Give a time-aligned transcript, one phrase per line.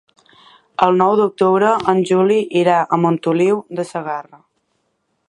[0.85, 4.43] El nou d'octubre en Juli irà a Montoliu de Segarra.